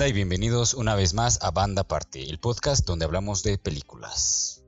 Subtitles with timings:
[0.00, 4.64] banda y bienvenidos una vez más a Banda Party, el podcast donde hablamos de películas.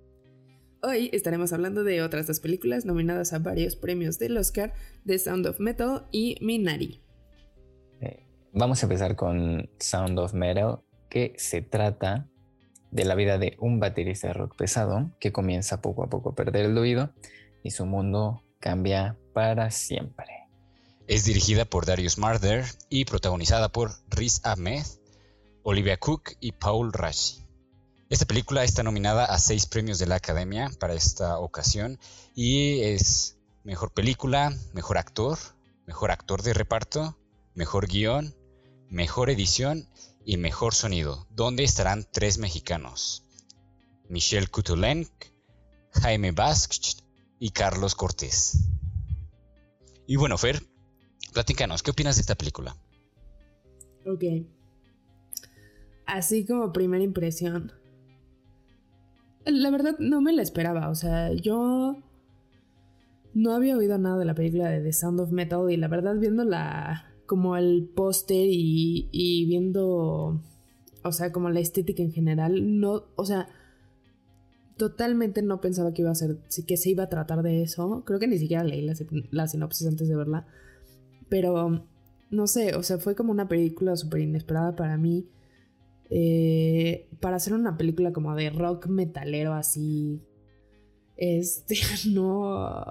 [0.83, 4.75] Hoy estaremos hablando de otras dos películas nominadas a varios premios del Oscar,
[5.07, 7.03] The Sound of Metal y Minari.
[8.03, 12.29] Eh, vamos a empezar con Sound of Metal, que se trata
[12.91, 16.35] de la vida de un baterista de rock pesado que comienza poco a poco a
[16.35, 17.15] perder el oído
[17.63, 20.27] y su mundo cambia para siempre.
[21.07, 24.85] Es dirigida por Darius Marder y protagonizada por Riz Ahmed,
[25.65, 27.47] Olivia Cook y Paul Rashi.
[28.11, 32.01] Esta película está nominada a seis premios de la Academia para esta ocasión
[32.35, 35.39] y es mejor película, mejor actor,
[35.87, 37.17] mejor actor de reparto,
[37.55, 38.35] mejor guion,
[38.89, 39.89] mejor edición
[40.25, 43.25] y mejor sonido, donde estarán tres mexicanos:
[44.09, 45.11] Michelle Kutulenk,
[45.93, 46.97] Jaime Basque
[47.39, 48.69] y Carlos Cortés.
[50.09, 50.61] Y bueno, Fer,
[51.33, 52.77] platícanos, ¿qué opinas de esta película?
[54.05, 54.25] Ok.
[56.13, 57.73] Así como primera impresión.
[59.47, 61.97] La verdad no me la esperaba, o sea, yo
[63.35, 66.17] no había oído nada de la película de The Sound of Metal y la verdad
[66.19, 70.41] viendo la como el póster y, y viendo,
[71.03, 73.49] o sea, como la estética en general, no, o sea,
[74.77, 78.03] totalmente no pensaba que iba a ser, que se iba a tratar de eso.
[78.05, 78.87] Creo que ni siquiera leí
[79.31, 80.47] la, sinopsis antes de verla.
[81.31, 81.87] Pero,
[82.31, 85.27] no sé, o sea, fue como una película súper inesperada para mí.
[86.15, 90.21] Eh, para hacer una película como de rock metalero así.
[91.17, 91.77] Este,
[92.11, 92.85] no.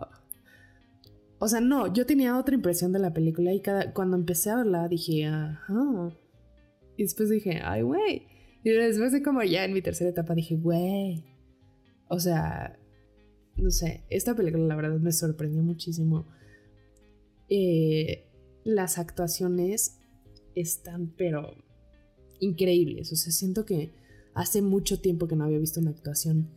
[1.37, 4.55] O sea, no, yo tenía otra impresión de la película y cada, cuando empecé a
[4.57, 6.17] verla dije, ajá.
[6.97, 8.27] Y después dije, ay, güey.
[8.63, 11.23] Y después de como ya en mi tercera etapa dije, güey,
[12.07, 12.79] o sea,
[13.55, 16.27] no sé, esta película la verdad me sorprendió muchísimo.
[17.49, 18.27] Eh,
[18.63, 19.99] las actuaciones
[20.55, 21.55] están, pero
[22.41, 23.13] increíbles.
[23.13, 23.91] O sea, siento que
[24.33, 26.49] hace mucho tiempo que no había visto una actuación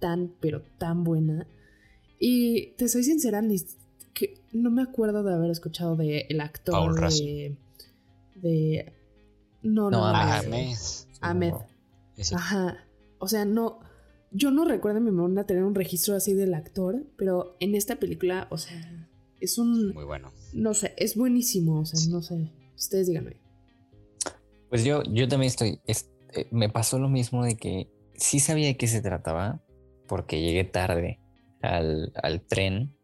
[0.00, 1.46] tan, pero tan buena.
[2.18, 3.58] Y te soy sincera, ni,
[4.12, 7.56] que no me acuerdo de haber escuchado de el actor de,
[8.34, 8.92] de,
[9.62, 10.74] no, no, Ahmed.
[11.20, 11.52] Ahmed.
[12.32, 12.78] Ajá.
[13.18, 13.80] O sea, no
[14.36, 17.96] yo no recuerdo en mi memoria tener un registro así del actor, pero en esta
[17.96, 19.08] película, o sea,
[19.40, 19.94] es un...
[19.94, 20.32] Muy bueno.
[20.52, 22.50] No sé, es buenísimo, o sea, no sé.
[22.76, 23.36] Ustedes díganme.
[24.68, 25.80] Pues yo, yo también estoy...
[25.86, 29.60] Eh, me pasó lo mismo de que sí sabía de qué se trataba,
[30.06, 31.20] porque llegué tarde
[31.62, 32.12] al,
[32.48, 32.94] tren.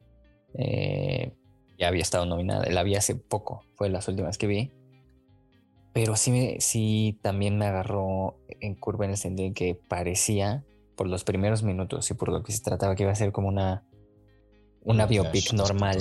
[0.54, 1.32] Eh,
[1.78, 4.70] ya había estado nominada, la vi hace poco, fue las últimas que vi.
[5.92, 10.64] Pero sí, me, sí también me agarró en curva en el sentido de que parecía
[10.96, 13.48] por los primeros minutos y por lo que se trataba que iba a ser como
[13.48, 13.84] una,
[14.82, 15.98] una biopic normal.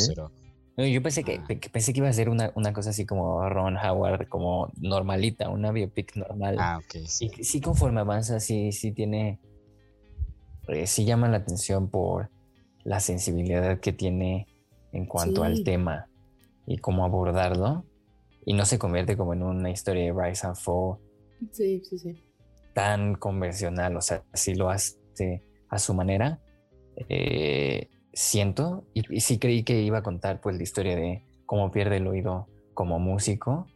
[0.78, 1.40] Yo pensé que,
[1.72, 6.16] pensé que iba a ser una, cosa así como Ron Howard, como normalita, una biopic
[6.16, 6.56] normal.
[6.60, 7.06] Ah, ok.
[7.06, 7.32] Sí.
[7.38, 9.40] Y sí, conforme avanza, sí, sí tiene.
[10.68, 12.30] Eh, sí llama la atención por
[12.84, 14.48] la sensibilidad que tiene
[14.92, 16.08] en cuanto al tema
[16.66, 17.86] y cómo abordarlo.
[18.46, 20.98] Y no se convierte como en una historia de Rise and Fall.
[21.52, 22.24] Sí, sí, sí
[22.74, 24.98] tan convencional, o sea, si lo hace
[25.70, 26.40] a su manera.
[27.10, 31.98] Eh, siento, y, sí creí que iba a contar pues la historia de cómo pierde
[31.98, 33.68] el oído como músico,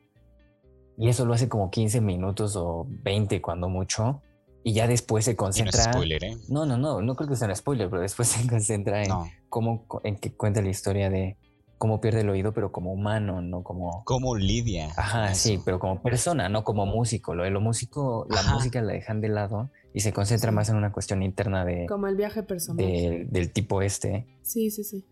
[0.98, 4.22] y eso lo hace como 15 minutos o 20 cuando mucho,
[4.64, 5.86] y ya después se concentra...
[5.86, 6.38] No, spoiler, ¿eh?
[6.50, 9.12] no, no, no, no creo que sea un spoiler, pero después se concentra en
[9.50, 11.38] cómo, en que cuenta la historia de
[11.78, 14.04] cómo pierde el oído, pero como humano, no como...
[14.06, 14.92] Como Lidia.
[14.96, 17.36] Ajá, sí, pero como persona, no como músico.
[17.36, 20.76] Lo de lo músico, la música la dejan de lado y se concentra más en
[20.76, 21.86] una cuestión interna de...
[21.88, 22.86] Como el viaje personal.
[23.30, 24.26] del tipo este.
[24.42, 25.06] Sí, sí, sí.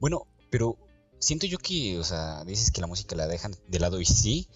[0.00, 0.76] Bueno, pero
[1.18, 4.48] siento yo que, o sea, dices que la música la dejan de lado y sí,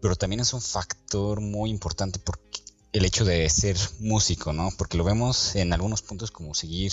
[0.00, 2.60] pero también es un factor muy importante porque
[2.92, 4.70] el hecho de ser músico, ¿no?
[4.76, 6.92] Porque lo vemos en algunos puntos como seguir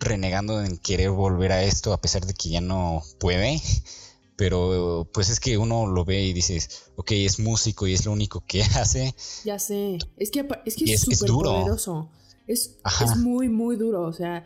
[0.00, 3.60] renegando en querer volver a esto a pesar de que ya no puede.
[4.36, 8.12] Pero pues es que uno lo ve y dices, ok, es músico y es lo
[8.12, 9.14] único que hace.
[9.44, 12.10] Ya sé, es que es que es súper poderoso.
[12.46, 14.02] Es, es, muy, muy duro.
[14.02, 14.44] O sea,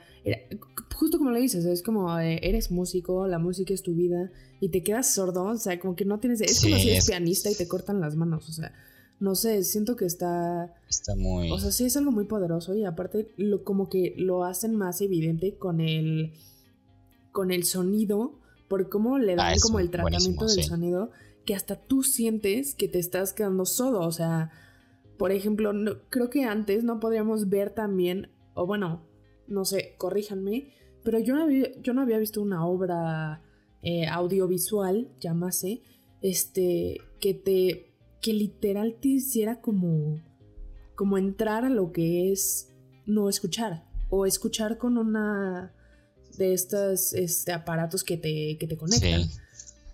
[0.94, 4.30] justo como lo dices, es como eres músico, la música es tu vida
[4.60, 5.44] y te quedas sordo.
[5.44, 6.40] O sea, como que no tienes.
[6.40, 8.48] Es como si eres pianista y te cortan las manos.
[8.48, 8.74] O sea,
[9.24, 10.74] no sé, siento que está...
[10.88, 11.50] Está muy...
[11.50, 15.00] O sea, sí es algo muy poderoso y aparte lo, como que lo hacen más
[15.00, 16.34] evidente con el...
[17.32, 18.38] con el sonido,
[18.68, 21.10] por cómo le dan ah, como el tratamiento del sonido,
[21.46, 24.50] que hasta tú sientes que te estás quedando sordo, o sea...
[25.16, 25.72] Por ejemplo,
[26.10, 29.06] creo que antes no podríamos ver también, o bueno,
[29.46, 30.74] no sé, corríjanme,
[31.04, 33.40] pero yo no había, yo no había visto una obra
[33.80, 35.82] eh, audiovisual, llámase,
[36.20, 37.93] este, que te
[38.24, 40.18] que literal te hiciera como,
[40.94, 42.70] como entrar a lo que es
[43.04, 45.74] no escuchar o escuchar con una
[46.38, 49.28] de estos este, aparatos que te, que te conectan.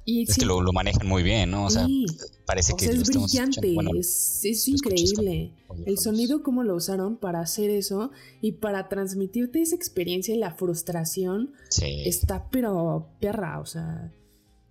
[0.05, 1.67] Y es que lo, manejan muy bien, ¿no?
[1.67, 1.89] O sea,
[2.47, 5.53] parece que es brillante, es, increíble.
[5.85, 10.55] El sonido, cómo lo usaron para hacer eso y para transmitirte esa experiencia y la
[10.55, 14.13] frustración, está pero perra, o sea,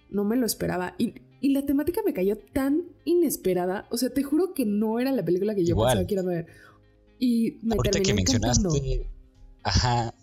[0.09, 0.95] no me lo esperaba.
[0.97, 5.23] Y, la temática me cayó tan inesperada, o sea, te juro que no era la
[5.23, 6.47] película que yo pensaba que iba a ver.
[7.17, 9.09] Y me Ahorita que mencionaste,
[9.63, 10.13] ajá,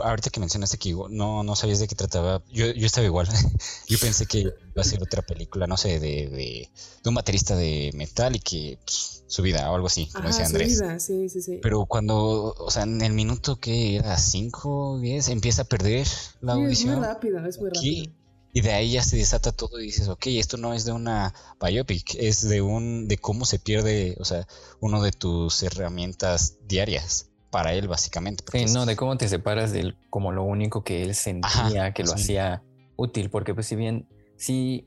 [0.00, 3.26] ahorita que mencionaste que no, no sabías de qué trataba, yo, yo estaba igual.
[3.88, 6.68] yo pensé que iba a ser otra película, no sé, de, de,
[7.04, 10.78] un baterista de metal y que pues, su vida o algo así, como decía Andrés.
[10.78, 11.58] Su vida, sí, sí, sí.
[11.62, 16.06] Pero cuando, o sea, en el minuto que era 5, 10, empieza a perder
[16.40, 16.94] la audición.
[16.94, 18.12] Es muy rápido, es muy rápido.
[18.52, 21.32] Y de ahí ya se desata todo y dices, ok, esto no es de una
[21.60, 24.46] biopic, es de un, de cómo se pierde, o sea,
[24.80, 28.44] uno de tus herramientas diarias para él, básicamente.
[28.52, 32.12] Sí, no, de cómo te separas de como lo único que él sentía que lo
[32.12, 32.62] hacía
[32.96, 34.06] útil, porque pues si bien,
[34.36, 34.86] sí,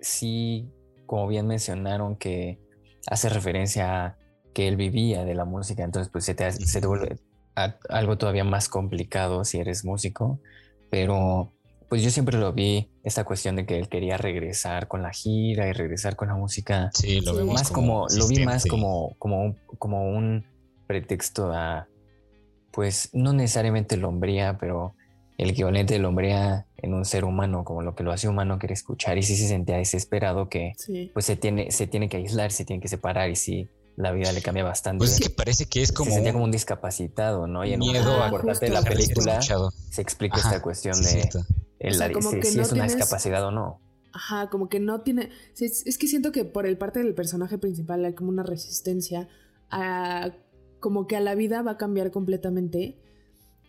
[0.00, 0.68] sí,
[1.06, 2.60] como bien mencionaron que
[3.06, 4.18] hace referencia a
[4.54, 7.18] que él vivía de la música, entonces pues se te, se te vuelve
[7.88, 10.40] algo todavía más complicado si eres músico,
[10.90, 11.52] pero
[11.90, 15.66] pues yo siempre lo vi esta cuestión de que él quería regresar con la gira
[15.66, 16.88] y regresar con la música.
[16.94, 20.46] Sí, lo vemos más como, lo vi más como como como un
[20.86, 21.88] pretexto a
[22.70, 24.94] pues no necesariamente lombría, pero
[25.36, 28.74] el equivalente de lombría en un ser humano, como lo que lo hace humano, quiere
[28.74, 30.74] escuchar y sí se sentía desesperado que
[31.12, 34.30] pues se tiene, se tiene que aislar, se tiene que separar y sí la vida
[34.30, 34.98] le cambia bastante.
[34.98, 36.10] Pues es que parece que es como.
[36.10, 37.64] Se sentía como un discapacitado, ¿no?
[37.64, 41.28] Y en miedo a parte de la película se explica esta cuestión de
[41.80, 43.80] si, es una discapacidad o no.
[44.12, 45.30] Ajá, como que no tiene.
[45.58, 49.28] Es, que siento que por el parte del personaje principal hay como una resistencia
[49.70, 50.32] a
[50.80, 52.98] como que a la vida va a cambiar completamente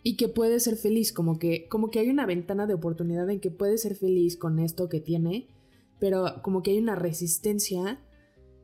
[0.02, 3.38] y que puede ser feliz, como que, como que hay una ventana de oportunidad en
[3.38, 5.48] que puede ser feliz con esto que tiene,
[6.00, 8.00] pero como que hay una resistencia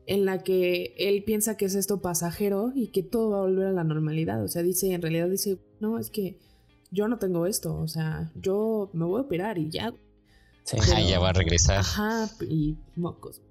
[0.05, 3.67] en la que él piensa que es esto pasajero y que todo va a volver
[3.67, 4.43] a la normalidad.
[4.43, 6.39] O sea, dice, en realidad dice, no, es que
[6.91, 9.93] yo no tengo esto, o sea, yo me voy a operar y ya.
[10.63, 10.77] Sí,
[11.07, 11.79] ya va a regresar.
[11.79, 13.41] Ajá, y mocos.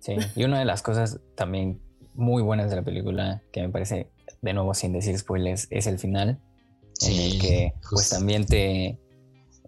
[0.00, 1.80] Sí, y una de las cosas también
[2.14, 4.10] muy buenas de la película que me parece
[4.42, 6.40] de nuevo sin decir spoilers, es el final,
[7.02, 8.98] en el que pues también te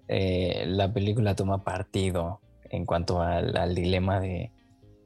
[0.09, 2.41] eh, la película toma partido
[2.71, 4.53] en cuanto al, dilema de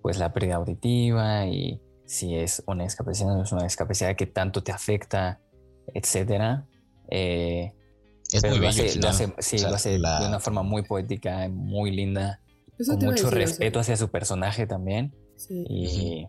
[0.01, 4.27] pues la pérdida auditiva y si es una discapacidad o no es una discapacidad que
[4.27, 5.41] tanto te afecta,
[5.95, 6.67] etcétera.
[7.09, 7.73] Eh,
[8.33, 11.91] es muy lo hace, lo hace, sí, lo hace de una forma muy poética, muy
[11.91, 12.41] linda,
[12.87, 15.15] con mucho respeto hacia su personaje también.
[15.37, 15.65] Sí.
[15.69, 16.29] Y,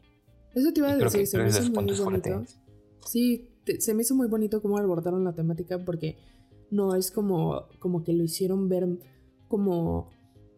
[0.55, 2.44] eso te iba a decir, se me hizo muy bonito.
[3.05, 6.17] Sí, se me hizo muy bonito cómo abordaron la temática porque
[6.69, 8.88] no es como, como que lo hicieron ver
[9.47, 10.09] como,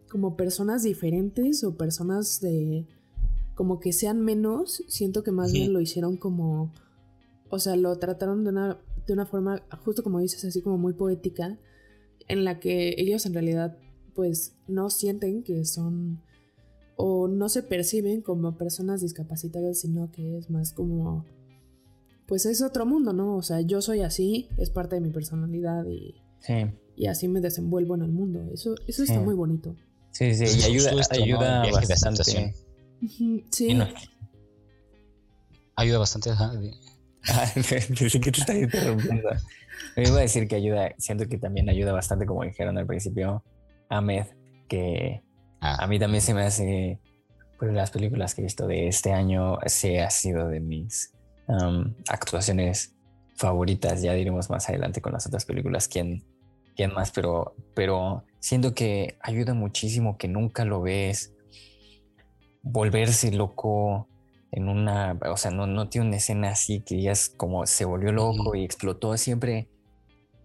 [0.10, 2.88] como personas diferentes o personas de
[3.54, 4.84] como que sean menos.
[4.88, 6.74] Siento que más bien lo hicieron como,
[7.50, 10.94] o sea, lo trataron de una, de una forma, justo como dices, así como muy
[10.94, 11.60] poética,
[12.28, 13.78] en la que ellos en realidad
[14.14, 16.24] pues no sienten que son
[16.96, 21.26] o no se perciben como personas discapacitadas, sino que es más como
[22.28, 23.36] pues es otro mundo, ¿no?
[23.36, 26.16] O sea, yo soy así, es parte de mi personalidad y,
[26.96, 28.50] y así me desenvuelvo en el mundo.
[28.52, 29.76] Eso, eso está muy bonito.
[30.12, 32.24] Sí, sí, y ayuda, ayuda bastante.
[32.24, 33.78] Sí.
[35.76, 36.32] Ayuda bastante.
[38.10, 39.30] sí que te está interrumpiendo.
[39.96, 43.44] Me iba a decir que ayuda, siento que también ayuda bastante, como dijeron al principio,
[43.90, 44.26] Ahmed,
[44.68, 45.22] que
[45.62, 45.84] ah.
[45.84, 47.00] a mí también se me hace,
[47.58, 51.14] pues las películas que he visto de este año, se ha sido de mis
[52.10, 52.96] actuaciones
[53.36, 54.02] favoritas.
[54.02, 56.24] Ya diremos más adelante con las otras películas quién,
[56.76, 61.34] quién más, pero, pero siento que ayuda muchísimo que nunca lo ves
[62.66, 64.10] volverse loco
[64.56, 67.84] en una, o sea, no, no tiene una escena así que ya es como se
[67.84, 69.68] volvió loco y explotó, siempre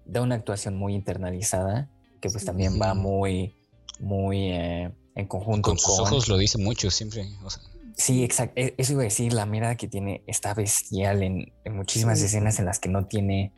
[0.05, 1.89] da una actuación muy internalizada,
[2.21, 3.55] que pues también va muy,
[4.01, 5.79] muy eh, en conjunto con...
[5.79, 7.63] Sus ojos lo dice mucho siempre, o sea.
[7.97, 8.55] Sí, exacto.
[8.61, 12.65] E, eso iba a decir, la mirada que tiene está bestial en, muchísimas escenas en
[12.65, 13.53] las que no tiene,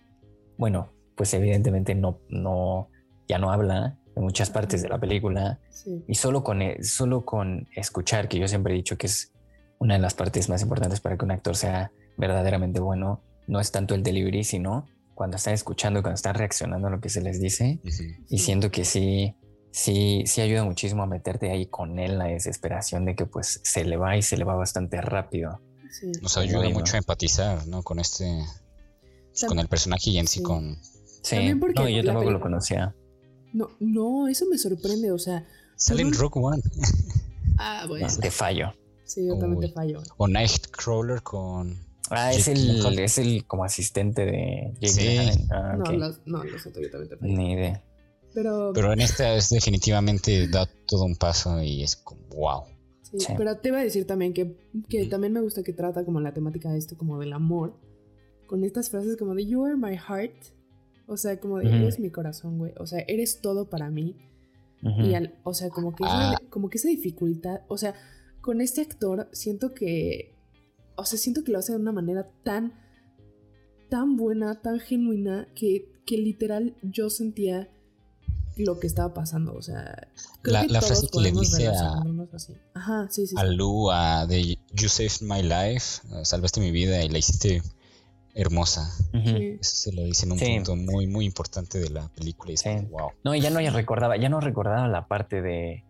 [0.58, 2.90] bueno, pues evidentemente no, no,
[3.26, 5.60] ya no habla en muchas partes de la película.
[6.06, 9.31] Y solo con, e, solo con escuchar, que yo siempre he dicho que es
[9.82, 13.72] una de las partes más importantes para que un actor sea verdaderamente bueno, no es
[13.72, 17.40] tanto el delivery, sino cuando están escuchando, cuando están reaccionando a lo que se les
[17.40, 17.80] dice.
[18.28, 19.34] Y siento que sí,
[19.72, 23.84] sí, sí ayuda muchísimo a meterte ahí con él la desesperación de que pues se
[23.84, 25.60] le va y se le va bastante rápido.
[26.22, 27.82] Nos ayuda mucho a empatizar, ¿no?
[27.82, 28.40] Con este,
[29.48, 30.78] con el personaje y en sí, con...
[31.24, 32.94] Sí, no, yo tampoco lo conocía.
[33.52, 35.44] No, no, eso me sorprende, o sea...
[35.74, 36.62] Sale en Rock One.
[37.58, 38.06] ah, bueno.
[38.20, 38.72] Te fallo.
[39.12, 40.02] Sí, yo también te fallo.
[40.16, 41.76] O Nightcrawler con...
[42.08, 45.46] Ah, es el, es el como asistente de Jake sí.
[45.50, 45.84] ah, no,
[46.26, 47.32] no, lo siento, yo también te fallo.
[47.32, 47.82] Ni idea.
[48.34, 52.62] Pero, pero en esta es definitivamente da todo un paso y es como wow.
[53.02, 54.56] Sí, pero te iba a decir también que,
[54.88, 57.74] que también me gusta que trata como la temática de esto, como del amor,
[58.46, 60.34] con estas frases como de You are my heart,
[61.06, 64.16] o sea, como de eres mi corazón, güey, o sea, eres todo para mí.
[64.82, 66.38] Y al, o sea, como que, esa, ah.
[66.50, 67.94] como que esa dificultad, o sea,
[68.42, 70.34] con este actor siento que,
[70.96, 72.74] o sea, siento que lo hace de una manera tan,
[73.88, 77.70] tan buena, tan genuina, que, que literal yo sentía
[78.56, 79.54] lo que estaba pasando.
[79.54, 80.08] O sea,
[80.42, 82.02] la, la frase que le dice a,
[82.74, 87.08] Ajá, sí, sí, a Lu a de You saved my life, salvaste mi vida y
[87.08, 87.62] la hiciste
[88.34, 88.90] hermosa.
[89.12, 92.52] Eso se lo dice en un punto muy, muy importante de la película.
[92.52, 93.10] Y wow.
[93.24, 95.84] No, y ya no recordaba, ya no recordaba la parte de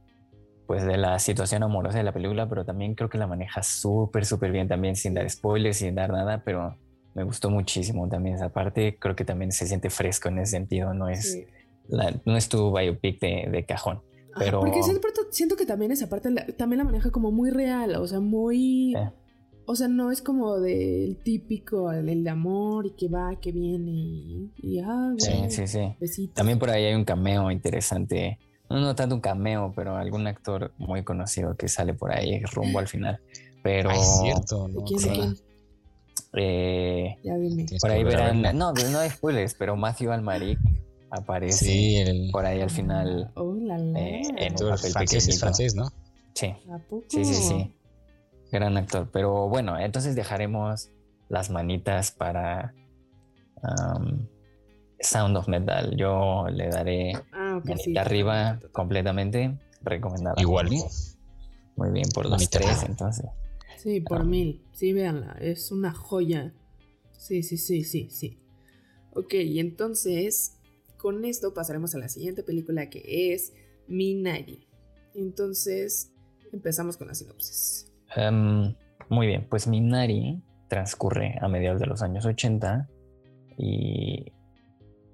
[0.67, 4.25] pues de la situación amorosa de la película, pero también creo que la maneja súper,
[4.25, 6.77] súper bien también, sin dar spoilers, sin dar nada, pero
[7.15, 8.97] me gustó muchísimo también esa parte.
[8.99, 11.45] Creo que también se siente fresco en ese sentido, no es
[12.25, 14.01] no es tu biopic de, cajón.
[14.39, 14.61] Pero...
[14.61, 14.81] porque
[15.31, 18.95] siento, que también esa parte también la maneja como muy real, o sea, muy...
[19.65, 23.93] O sea, no es como del típico, del de amor y que va, que viene
[23.93, 26.29] y, y ah, Sí, sí, sí.
[26.35, 28.41] También por ahí hay un cameo interesante.
[28.71, 32.79] No, no tanto un cameo, pero algún actor muy conocido que sale por ahí rumbo
[32.79, 33.21] al final.
[33.63, 33.91] Pero...
[33.91, 34.83] es cierto, ¿no?
[34.85, 35.37] quién,
[36.35, 37.67] Eh, ya dime.
[37.81, 38.43] Por ahí verán...
[38.57, 40.59] No, no hay spoilers, pero Matthew Almaric
[41.11, 43.55] aparece por ahí al final oh,
[43.97, 45.91] eh, en un papel francés, es francés, ¿no?
[46.35, 46.55] Sí.
[47.09, 47.75] Sí, sí, sí.
[48.51, 49.09] Gran actor.
[49.13, 50.89] Pero bueno, entonces dejaremos
[51.29, 52.75] las manitas para
[55.01, 55.95] Sound of Metal.
[55.97, 57.13] Yo le daré
[57.57, 59.59] ah, arriba completamente.
[59.83, 60.41] Recomendada.
[60.41, 60.71] Igual.
[61.77, 63.27] Muy bien, por los tres, entonces.
[63.79, 64.25] Sí, por ah.
[64.25, 64.65] mil.
[64.73, 65.37] Sí, véanla.
[65.41, 66.55] Es una joya.
[67.19, 68.39] Sí, sí, sí, sí, sí.
[69.15, 70.59] Ok, y entonces
[70.97, 73.53] con esto pasaremos a la siguiente película que es
[73.89, 74.69] Minari.
[75.15, 76.13] Entonces,
[76.53, 77.93] empezamos con la sinopsis.
[78.15, 78.75] Em,
[79.09, 82.89] muy bien, pues Minari transcurre a mediados de los años 80
[83.59, 84.33] y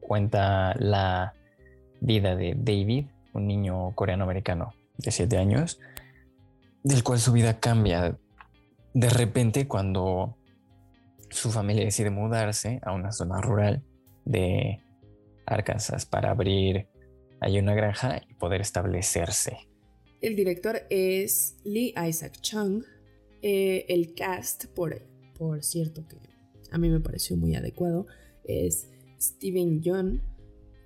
[0.01, 1.35] cuenta la
[2.01, 5.81] vida de David, un niño coreano-americano de 7 años,
[6.83, 8.19] del cual su vida cambia
[8.95, 10.37] de repente cuando
[11.31, 13.83] su familia decide mudarse a una zona rural
[14.25, 14.81] de
[15.47, 16.89] Arkansas para abrir
[17.41, 19.69] ahí una granja y poder establecerse.
[20.21, 22.83] El director es Lee Isaac Chung.
[23.41, 25.01] Eh, el cast, por,
[25.61, 26.17] cierto, que
[26.73, 28.07] a mí me pareció muy adecuado,
[28.45, 28.89] es
[29.21, 30.23] Steven Yeun,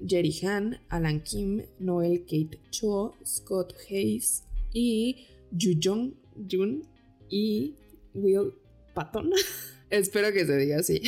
[0.06, 6.14] Jerry Han, Alan Kim, Noel Kate Cho, Scott Hayes y Yu Jong
[6.50, 6.88] Jun
[7.28, 7.75] y
[8.14, 8.54] Will
[8.94, 9.30] Patton.
[9.90, 11.02] Espero que se diga así.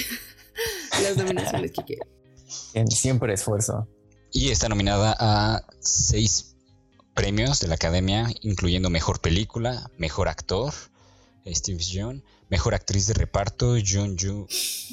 [1.03, 2.07] Las nominaciones que quiero.
[2.91, 3.89] Siempre esfuerzo.
[4.33, 6.57] Y está nominada a seis
[7.15, 10.73] premios de la Academia, incluyendo Mejor Película, Mejor Actor,
[11.47, 14.47] Steve John, Mejor Actriz de Reparto, Jun Ju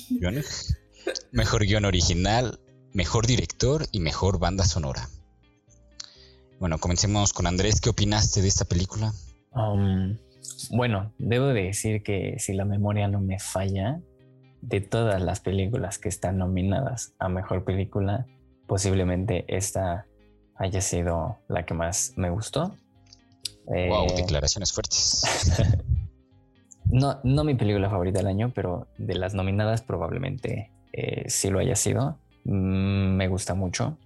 [1.31, 2.59] Mejor Guión Original,
[2.93, 5.07] Mejor Director y Mejor Banda Sonora.
[6.59, 7.81] Bueno, comencemos con Andrés.
[7.81, 9.13] ¿Qué opinaste de esta película?
[9.53, 10.17] Um,
[10.71, 13.99] bueno, debo decir que si la memoria no me falla,
[14.61, 18.27] de todas las películas que están nominadas a mejor película,
[18.67, 20.05] posiblemente esta
[20.55, 22.75] haya sido la que más me gustó.
[23.65, 25.23] Wow, eh, declaraciones fuertes.
[26.85, 31.59] no, no mi película favorita del año, pero de las nominadas probablemente eh, sí lo
[31.59, 32.19] haya sido.
[32.45, 33.97] Mm, me gusta mucho.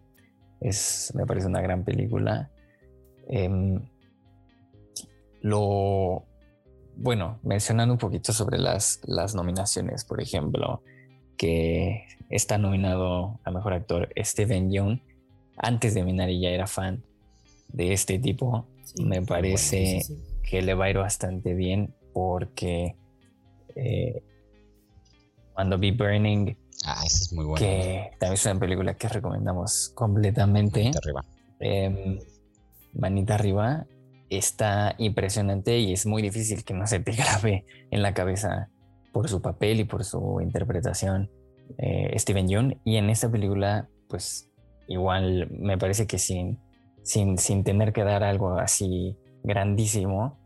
[0.62, 2.50] Es, me parece una gran película.
[3.28, 3.80] Em,
[5.42, 6.26] lo
[6.98, 10.82] bueno, mencionando un poquito sobre las, las nominaciones, por ejemplo,
[11.38, 15.02] que está nominado a Mejor Actor Steven Yeun.
[15.58, 17.04] Antes de Minari ya era fan
[17.70, 18.66] de este tipo.
[19.04, 20.02] Me parece
[20.44, 22.96] que le va a ir bastante bien porque
[23.76, 24.22] eh,
[25.54, 27.60] cuando vi Burning, ah, es muy bueno.
[27.60, 30.84] que también es una película que recomendamos completamente.
[30.84, 31.26] Manita arriba.
[31.60, 32.20] Em,
[32.94, 33.86] manita arriba
[34.30, 38.70] está impresionante y es muy difícil que no se te grabe en la cabeza
[39.12, 41.30] por su papel y por su interpretación
[41.78, 42.82] eh, Steven Yeun.
[42.84, 44.50] Y en esta película, pues
[44.88, 46.60] igual me parece que sin,
[47.04, 50.40] sin, sin tener que dar algo así grandísimo,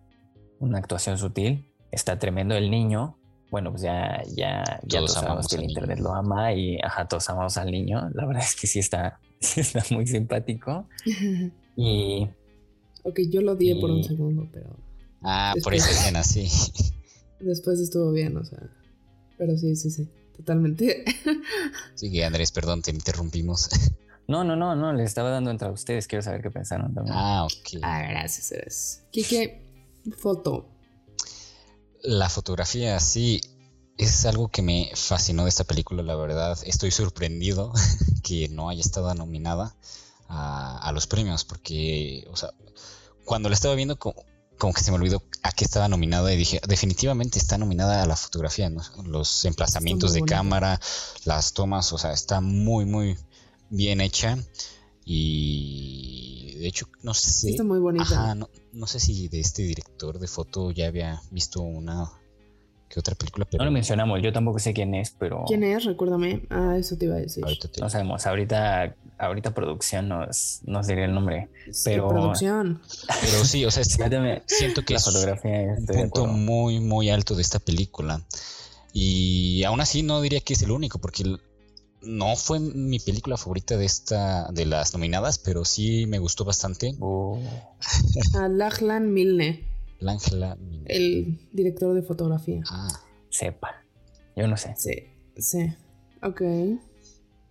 [0.59, 3.17] una actuación sutil, está tremendo el niño.
[3.51, 7.29] Bueno, pues ya, ya, ya todos, sabemos que el internet lo ama y ajá, todos
[7.29, 8.09] amamos al niño.
[8.13, 10.87] La verdad es que sí está, sí está muy simpático.
[11.75, 12.27] y.
[13.03, 14.75] Ok, yo lo odié por un segundo, pero.
[15.21, 16.47] Ah, por esa escena, sí.
[17.39, 18.59] Después estuvo bien, o sea.
[19.37, 20.07] Pero sí, sí, sí.
[20.35, 21.03] Totalmente.
[21.95, 23.69] Sí, Andrés, perdón, te interrumpimos.
[24.27, 26.07] No, no, no, no, les estaba dando entre ustedes.
[26.07, 27.15] Quiero saber qué pensaron también.
[27.17, 27.79] Ah, ok.
[27.81, 29.03] Ah, gracias, eres.
[29.11, 29.59] Kike,
[30.17, 30.69] foto.
[32.01, 33.41] La fotografía, sí,
[33.97, 36.57] es algo que me fascinó de esta película, la verdad.
[36.63, 37.73] Estoy sorprendido
[38.23, 39.75] que no haya estado nominada
[40.29, 42.51] a, los premios, porque, o sea,
[43.25, 44.15] cuando la estaba viendo, como,
[44.73, 48.15] que se me olvidó a qué estaba nominada y dije, definitivamente está nominada a la
[48.15, 48.71] fotografía,
[49.03, 50.79] los emplazamientos de cámara,
[51.25, 53.17] las tomas, o sea, está muy, muy
[53.69, 54.37] bien hecha
[55.03, 57.51] y de hecho no sé.
[57.51, 58.35] Está muy bonita.
[58.35, 62.11] No, sé si de este director de foto ya había visto una
[62.87, 66.47] que otra película no lo mencionamos yo tampoco sé quién es pero quién es recuérdame.
[66.49, 67.43] Ah eso te iba a decir.
[67.79, 71.49] No sabemos ahorita ahorita producción nos, nos diría el nombre
[71.85, 72.81] pero producción.
[73.21, 73.83] Pero sí o sea
[74.45, 78.21] siento que la fotografía es un punto muy muy alto de esta película.
[78.91, 81.23] Y aún así no diría que es el único porque
[82.01, 86.95] no fue mi película favorita de esta de las nominadas, pero sí me gustó bastante.
[86.99, 87.39] Oh.
[88.39, 89.65] A Lachlan Milne.
[90.01, 90.55] Milne.
[90.85, 92.61] El director de fotografía.
[92.69, 92.87] Ah.
[93.29, 93.83] Sepa.
[94.35, 94.73] Yo no sé.
[94.77, 94.91] Sí,
[95.37, 95.73] sí.
[96.23, 96.41] Ok.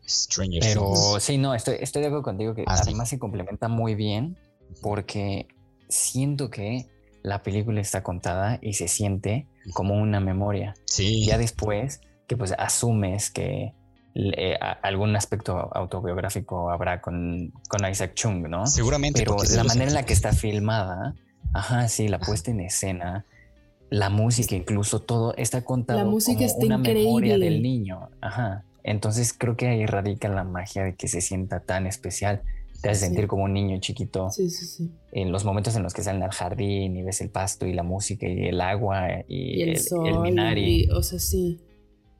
[0.06, 3.94] Stranger Pero sí, no, estoy, estoy de acuerdo contigo que ah, además se complementa muy
[3.94, 4.38] bien
[4.80, 5.46] porque
[5.88, 6.88] siento que
[7.22, 10.74] la película está contada y se siente como una memoria.
[10.86, 11.26] Sí.
[11.26, 13.74] Ya después que pues asumes que
[14.82, 18.66] algún aspecto autobiográfico habrá con, con, Isaac Chung, ¿no?
[18.66, 19.20] Seguramente.
[19.20, 21.14] Pero la manera en la que está filmada,
[21.52, 23.24] ajá, sí, la puesta en escena,
[23.90, 28.64] la música, incluso todo está contado la música como una memoria del niño, ajá.
[28.82, 32.42] Entonces creo que ahí radica la magia de que se sienta tan especial.
[32.80, 34.30] Te hace sentir como un niño chiquito.
[34.30, 34.90] Sí, sí, sí.
[35.10, 37.82] En los momentos en los que salen al jardín y ves el pasto y la
[37.82, 40.22] música y el agua y, el, sol.
[40.22, 40.88] minari.
[40.90, 41.60] o sea, sí.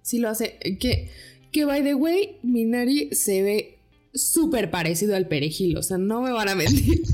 [0.02, 0.58] Sí lo hace.
[0.80, 1.10] Que
[1.52, 3.78] que, by the way, Minari se ve
[4.14, 5.76] súper parecido al perejil.
[5.76, 7.02] O sea, no me van a mentir.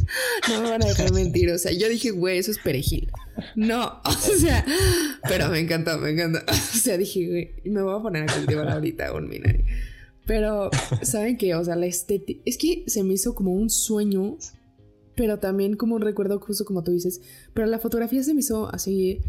[0.49, 1.51] No me van a dejar mentir.
[1.51, 3.11] O sea, yo dije, güey, eso es perejil.
[3.57, 4.65] No, o sea,
[5.27, 6.41] pero me encantó, me encantó.
[6.53, 9.65] O sea, dije, güey, me voy a poner a cultivar ahorita un Minari.
[10.27, 10.71] Pero,
[11.03, 11.55] ¿saben qué?
[11.55, 12.41] O sea, la estética.
[12.45, 14.37] Es que se me hizo como un sueño,
[15.17, 17.21] pero también como un recuerdo, justo como tú dices.
[17.53, 19.21] Pero la fotografía se me hizo así.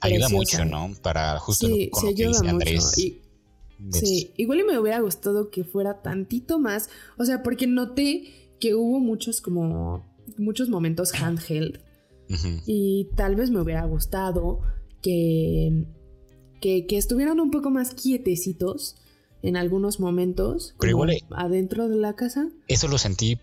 [0.00, 0.94] Ayuda mucho, ¿no?
[1.02, 2.94] Para justo sí, lo, que dice Andrés.
[3.92, 8.74] Sí, igual y me hubiera gustado que fuera tantito más, o sea, porque noté que
[8.74, 10.04] hubo muchos como,
[10.36, 11.80] muchos momentos handheld
[12.66, 14.60] y tal vez me hubiera gustado
[15.00, 15.86] que,
[16.60, 18.96] que, estuvieran un poco más quietecitos
[19.42, 22.50] en algunos momentos, Pero igual, adentro de la casa.
[22.66, 23.38] Eso lo sentí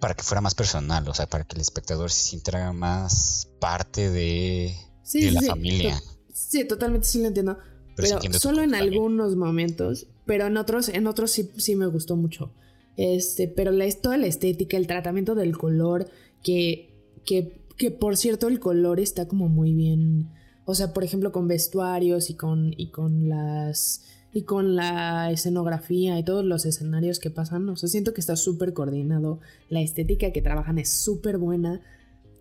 [0.00, 4.10] para que fuera más personal, o sea, para que el espectador se sintiera más parte
[4.10, 4.74] de,
[5.12, 6.02] la familia.
[6.32, 7.58] sí, totalmente sí lo entiendo.
[7.96, 12.52] Pero, solo en algunos momentos, pero en otros, en otros sí, sí me gustó mucho.
[12.96, 16.08] Este, pero la, toda la estética, el tratamiento del color,
[16.42, 20.30] que, que, que por cierto el color está como muy bien.
[20.64, 24.04] O sea, por ejemplo, con vestuarios y con, y con las.
[24.32, 27.66] Y con la escenografía y todos los escenarios que pasan.
[27.70, 29.40] O sea, siento que está súper coordinado.
[29.70, 31.80] La estética que trabajan es súper buena.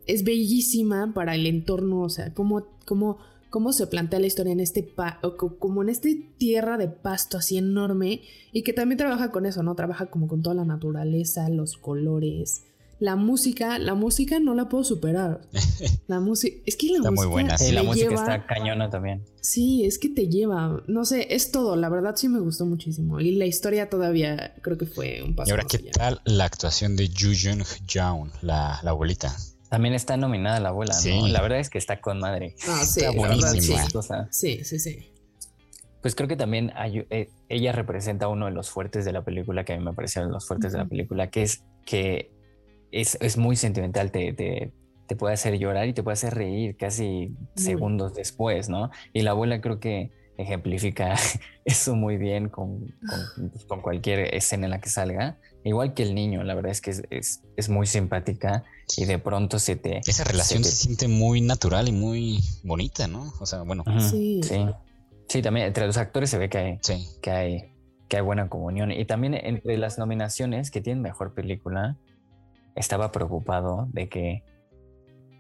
[0.06, 2.02] Es bellísima para el entorno.
[2.02, 3.20] O sea, como, como
[3.56, 4.94] cómo se plantea la historia en este
[5.38, 8.20] como en este tierra de pasto así enorme
[8.52, 9.76] y que también trabaja con eso, ¿no?
[9.76, 12.64] Trabaja como con toda la naturaleza, los colores.
[13.00, 15.40] La música, la música no la puedo superar.
[16.08, 17.58] La música, es que la está música muy buena.
[17.58, 19.24] Sí, la música está cañona también.
[19.40, 23.22] Sí, es que te lleva, no sé, es todo, la verdad sí me gustó muchísimo
[23.22, 25.48] y la historia todavía creo que fue un paso.
[25.48, 29.34] Y ahora, ¿qué tal la actuación de Ju Jung Jaun, la, la abuelita?
[29.76, 31.28] También está nominada la abuela, ¿no?
[31.28, 32.56] La verdad es que está con madre.
[32.66, 34.64] Ah, sí, está sí.
[34.64, 35.12] sí, sí,
[36.02, 39.74] Pues creo que también eh, ella representa uno de los fuertes de la película, que
[39.74, 42.32] a mí me parecieron los fuertes de la película, que es que
[42.90, 48.14] es, muy sentimental, te, te, puede hacer llorar y te puede hacer reír casi segundos
[48.14, 48.92] después, ¿no?
[49.12, 51.16] Y la abuela creo que ejemplifica
[51.66, 52.96] eso muy bien con,
[53.68, 55.38] con, cualquier escena en la que salga.
[55.66, 58.64] Igual que el niño, la verdad es que es, es muy simpática
[58.98, 60.00] y de pronto se te...
[60.06, 63.34] Esa relación se, siente muy natural y muy bonita, ¿no?
[63.40, 63.84] O sea, bueno.
[64.00, 64.42] sí.
[65.28, 65.42] sí.
[65.42, 66.80] también entre los actores se ve que hay,
[67.20, 67.74] que hay,
[68.08, 68.92] que hay buena comunión.
[68.92, 71.98] Y también entre las nominaciones que tienen mejor película,
[72.76, 74.44] estaba preocupado de que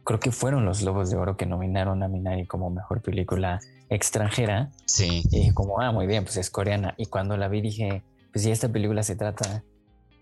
[0.03, 3.59] creo que fueron los Lobos de Oro que nominaron a Minari como mejor película
[3.89, 4.71] extranjera.
[4.87, 5.21] Sí.
[5.25, 6.95] Y dije como, ah, muy bien, pues es coreana.
[6.97, 8.01] Y cuando la vi dije,
[8.33, 9.63] pues si esta película se trata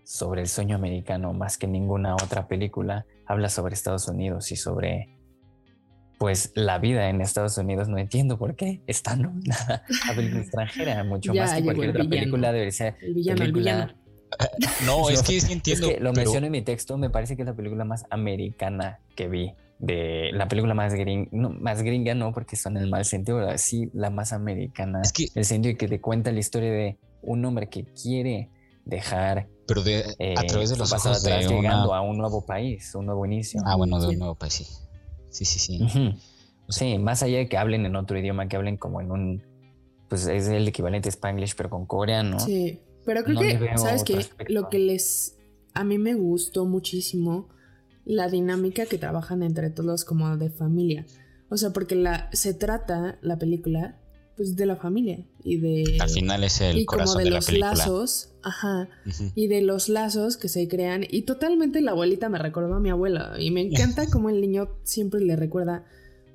[0.04, 5.10] sobre el sueño americano más que ninguna otra película, habla sobre Estados Unidos y sobre
[6.18, 11.02] pues la vida en Estados Unidos no entiendo por qué está nominada a película extranjera,
[11.04, 12.20] mucho Ya más que cualquier otra villano.
[12.20, 14.04] película debería ser El villano, el película- villano.
[14.86, 15.86] No, es que sí entiendo.
[15.88, 18.04] es que lo pero- menciono en mi texto, me parece que es la película más
[18.10, 19.52] americana que vi.
[19.78, 23.38] De la película más gringa, no, más gringa no, porque son en el mal sentido,
[23.44, 25.02] pero sí la más americana.
[25.02, 28.50] Es que- el sentido de que te cuenta la historia de un hombre que quiere
[28.84, 31.56] dejar pero de, eh, a través de los ojos de atrás, una...
[31.56, 33.60] llegando a un nuevo país, un nuevo inicio.
[33.64, 34.66] Ah, bueno, de un nuevo país, sí.
[35.30, 36.14] Sí, sí, sí.
[36.68, 39.42] Sí, más allá de que hablen en otro idioma, que hablen como en un,
[40.08, 42.38] pues es el equivalente a Spanglish, pero con coreano.
[42.40, 44.16] Sí, pero creo No que, ¿sabes qué?
[44.16, 44.52] aspecto.
[44.52, 45.36] Lo que les...
[45.74, 47.48] A mí me gustó muchísimo
[48.04, 51.04] la dinámica que trabajan entre todos como de familia.
[51.50, 54.00] O sea, porque la, se trata la película
[54.36, 55.98] pues de la familia y de...
[56.00, 57.74] Al final es el y como de la los película.
[57.74, 58.88] lazos, ajá,
[59.34, 61.04] y de los lazos que se crean.
[61.08, 63.34] Y totalmente la abuelita me recordó a mi abuela.
[63.38, 65.84] Y me encanta como el niño siempre le recuerda.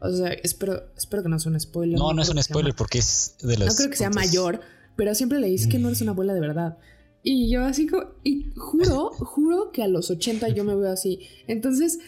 [0.02, 2.00] O sea, espero, espero que no sea un spoiler.
[2.00, 3.68] No, no es un spoiler porque es de los.
[3.68, 4.62] No creo que sea mayor,
[4.96, 6.78] pero siempre le dices que no eres una abuela de verdad.
[7.22, 11.20] Y yo así como, y juro, juro que a los 80 yo me veo así.
[11.48, 12.00] Entonces,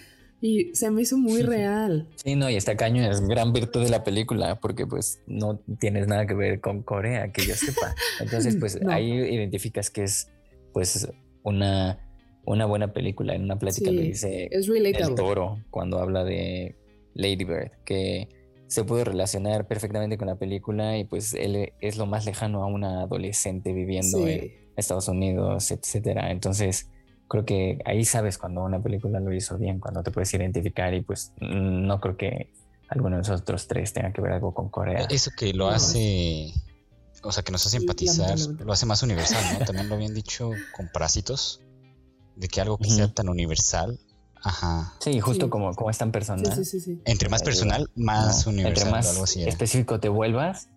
[0.41, 2.09] y se me hizo muy real.
[2.15, 6.07] Sí, no, y está caño es gran virtud de la película, porque pues no tienes
[6.07, 7.93] nada que ver con Corea, que yo sepa.
[8.19, 8.91] Entonces, pues No.
[8.91, 10.31] ahí identificas que es
[10.73, 11.07] pues
[11.43, 11.99] una,
[12.45, 13.35] una buena película.
[13.35, 16.75] En una plática Sí, le dice Es el toro cuando habla de
[17.13, 18.29] Lady Bird, que
[18.67, 22.67] se pudo relacionar perfectamente con la película y pues él es lo más lejano a
[22.67, 24.61] una adolescente viviendo en.
[24.77, 26.31] Estados Unidos, etcétera.
[26.31, 26.89] Entonces,
[27.31, 30.99] creo que ahí sabes cuando una película lo hizo bien, cuando te puedes identificar y
[31.01, 32.51] pues no creo que
[32.89, 35.07] alguno de esos otros tres tenga que ver algo con Corea.
[35.09, 36.51] Eso que lo hace.
[37.23, 39.59] O sea, que nos hace empatizar, lo hace más universal, ¿no?
[39.65, 41.61] También lo habían dicho con Parásitos,
[42.35, 43.97] de que algo que sea tan universal,
[44.43, 44.93] ajá.
[44.99, 45.49] Sí, justo Sí.
[45.49, 46.45] como, como es tan personal.
[46.53, 47.01] Sí, sí, sí, sí.
[47.05, 47.45] Entre más Ayuda.
[47.51, 48.51] personal, más ¿no?
[48.51, 49.41] universal, Entre más algo así.
[49.41, 49.49] era.
[49.51, 50.67] específico te vuelvas,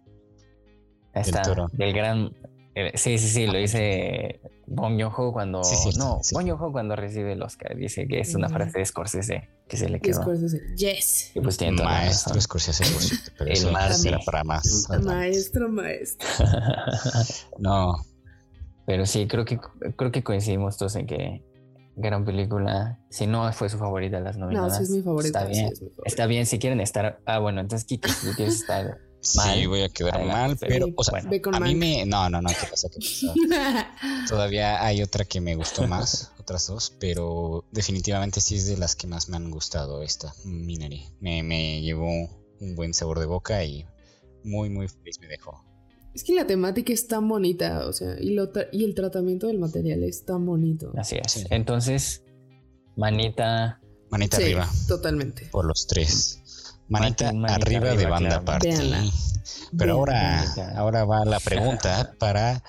[1.14, 1.68] está Toro.
[1.72, 2.30] del gran...
[2.74, 5.62] eh, sí, sí, sí, lo dice Bong Joon-ho cuando...
[5.62, 6.34] Sí, no, sí.
[6.34, 7.76] Bong Joon-ho cuando recibe el Oscar.
[7.76, 10.22] Dice que es una frase de Scorsese que se le quedó.
[10.22, 11.30] Scorsese, Yes.
[11.34, 12.40] Y pues tiene toda la Maestro.
[12.40, 14.88] Scorsese, por cierto, pero El eso será para más.
[15.02, 16.28] Maestro, maestro.
[17.58, 17.94] No,
[18.86, 19.58] Pero sí, creo que,
[19.96, 21.42] creo que coincidimos todos en que
[21.96, 22.98] gran película.
[23.08, 24.76] Si no fue su favorita de las No, nominadas.
[24.78, 25.40] sí es mi favorita.
[25.40, 25.72] Está sí bien.
[25.72, 26.02] es mi favorita.
[26.06, 27.20] Está bien si quieren estar.
[27.24, 28.98] Ah, bueno, entonces Kiki, si quieres estar.
[29.24, 29.68] Sí, Mal.
[29.68, 31.30] voy a quedar Adelante, mal, pero, pero o sea, bueno.
[31.30, 32.06] Ve con a mí me.
[32.06, 32.88] No, no, no, ¿qué pasa?
[32.88, 33.88] ¿Qué pasa?
[34.28, 38.94] Todavía hay otra que me gustó más, otras dos, pero definitivamente sí es de las
[38.96, 41.08] que más me han gustado esta, Minari.
[41.20, 42.08] Me, me llevó
[42.60, 43.86] un buen sabor de boca y
[44.44, 45.64] muy, muy feliz me dejó.
[46.14, 49.48] Es que la temática es tan bonita, o sea, y, lo tra- y el tratamiento
[49.48, 50.92] del material es tan bonito.
[50.96, 51.32] Así es.
[51.32, 51.44] Sí.
[51.50, 52.22] Entonces,
[52.96, 53.80] manita.
[54.10, 55.46] Manita Sí, arriba, totalmente.
[55.50, 56.40] por los tres.
[56.88, 58.42] Manita, arriba, de banda claro.
[58.42, 58.68] aparte.
[58.68, 59.04] Véanla.
[59.76, 60.44] Pero ahora,
[60.76, 62.62] ahora va la pregunta para...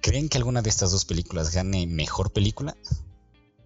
[0.00, 2.76] ¿Creen que alguna de estas dos películas gane mejor película?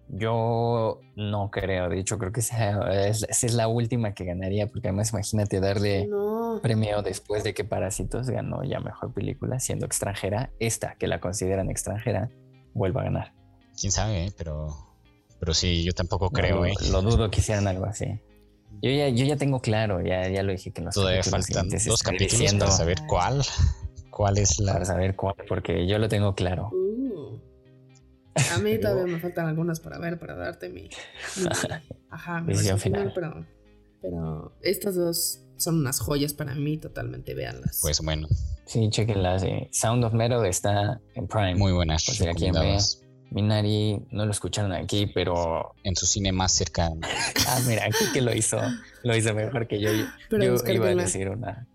[0.07, 1.89] Yo no creo.
[1.89, 4.67] De hecho, creo que esa es, esa es la última que ganaría.
[4.67, 6.59] Porque además, imagínate darle No.
[6.63, 10.49] premio después de que Parásitos ganó ya mejor película siendo extranjera.
[10.59, 12.29] Esta, que la consideran extranjera,
[12.73, 13.33] vuelva a ganar.
[13.79, 14.33] Quién sabe, ¿eh?
[14.37, 14.75] pero...
[15.39, 16.73] Pero sí, yo tampoco creo, No, ¿eh?
[16.91, 18.19] Lo dudo que hicieran algo así.
[18.81, 21.69] Yo ya, yo ya tengo claro, ya, ya lo dije que en los Todavía faltan
[21.69, 23.43] dos capítulos diciendo para saber cuál.
[24.09, 24.73] ¿Cuál es la...?
[24.73, 26.69] para saber cuál, porque yo lo tengo claro.
[26.71, 27.39] Uh.
[28.53, 30.83] A mí todavía me faltan algunas para ver, para darte mi.
[30.83, 30.89] mi-
[32.09, 33.11] ajá, final, final.
[33.13, 33.45] pero.
[34.01, 37.79] Pero estas dos son unas joyas para mí, totalmente, véanlas.
[37.81, 38.29] Pues bueno,
[38.65, 39.39] Sí, chequenla.
[39.39, 39.67] sí.
[39.71, 41.55] Sound of Metal está en Prime.
[41.55, 42.05] muy buenas.
[42.05, 42.19] Pues
[43.31, 46.99] Minari no lo escucharon aquí, pero En su cine más cercano.
[47.47, 48.59] ah, mira, aquí que lo hizo,
[49.03, 49.89] lo hizo mejor que yo.
[50.29, 51.67] Pero yo iba a decir una,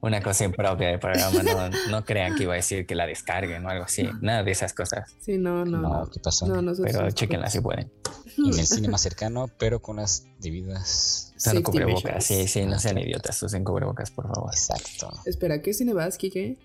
[0.00, 1.42] una cosa impropia del programa.
[1.42, 4.08] No, no crean que iba a decir que la descarguen o algo así.
[4.20, 5.14] Nada de esas cosas.
[5.20, 6.10] Sí, no, no, No, no.
[6.10, 6.46] ¿qué pasó?
[6.46, 7.90] No, Pero chequenla si pueden.
[8.36, 11.32] En el cine más cercano, pero con las debidas...
[11.36, 12.24] Usen cubrebocas.
[12.24, 13.42] Sí, sí, no sean idiotas.
[13.42, 14.50] Usen cubrebocas, por favor.
[14.52, 15.10] Exacto.
[15.24, 16.56] Espera, ¿qué cine vas, Kike?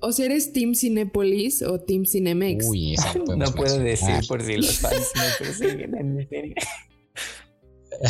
[0.00, 2.66] O sea, ¿eres Team Cinepolis o Team Cinemex?
[2.66, 4.26] Uy, esa no puedo decir mencionar.
[4.28, 6.54] por si los fans me persiguen en mi serie.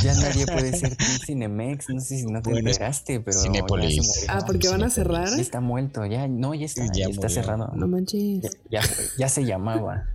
[0.05, 1.89] Ya nadie puede ser Team Cinemex.
[1.89, 3.41] No sé si no te Bueno, es enteraste, pero.
[3.69, 4.03] Murió.
[4.29, 5.27] Ah, porque van a cerrar.
[5.41, 7.29] Está muerto, ya, no, ya está, Ya ya, está murió.
[7.35, 7.73] cerrado.
[7.75, 8.41] No manches.
[8.71, 8.83] Ya, ya,
[9.19, 10.05] ya se llamaba.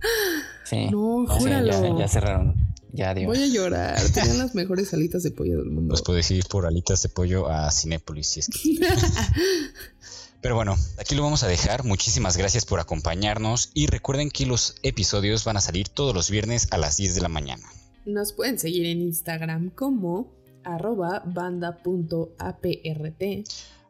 [0.64, 0.88] Sí.
[0.90, 1.70] No, Sí, júralo.
[1.70, 2.74] ya, ya cerraron.
[2.92, 3.28] Ya, Dios.
[3.28, 4.00] Voy a llorar.
[4.12, 5.90] Tenían las mejores alitas de pollo del mundo.
[5.90, 8.80] Pues puedes ir por alitas de pollo a Cinépolis si es que.
[10.40, 11.84] Pero bueno, aquí lo vamos a dejar.
[11.84, 16.68] Muchísimas gracias por acompañarnos y recuerden que los episodios van a salir todos los viernes
[16.70, 17.64] a las 10 de la mañana.
[18.04, 23.22] Nos pueden seguir en Instagram como arroba banda.aprt,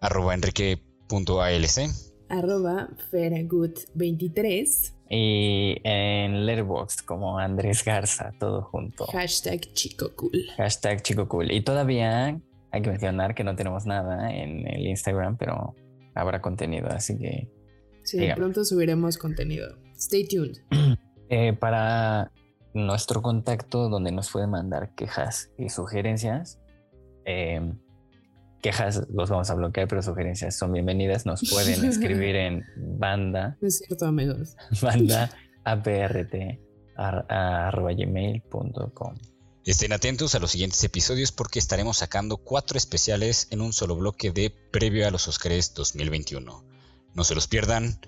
[0.01, 1.91] Arroba enrique.alc.
[2.29, 9.07] arroba feragut23, Y en Letterboxd como Andrés Garza, todo junto.
[9.07, 10.47] hashtag chico cool.
[10.57, 11.53] Hashtag chico cool.
[11.53, 12.41] Y todavía
[12.73, 15.75] hay que mencionar que no tenemos nada en el Instagram, pero
[16.17, 17.49] habrá contenido, así que
[18.07, 18.37] Sí, Dígame.
[18.37, 19.77] pronto subiremos contenido.
[19.97, 20.57] Stay tuned.
[21.29, 22.31] Eh, para
[22.73, 26.61] nuestro contacto donde nos pueden mandar quejas y sugerencias,
[27.25, 27.75] eh,
[28.63, 31.27] quejas los vamos a bloquear, pero sugerencias son bienvenidas.
[31.27, 34.57] Nos pueden escribir en banda, es cierto, amigos.
[34.81, 35.31] banda
[35.65, 36.33] aprt
[37.97, 39.15] gmail.com.
[39.67, 44.31] Estén atentos a los siguientes episodios porque estaremos sacando cuatro especiales en un solo bloque
[44.31, 46.65] de previo a los Oscars 2021.
[47.15, 48.01] No se los pierdan.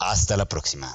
[0.00, 0.92] Hasta la próxima.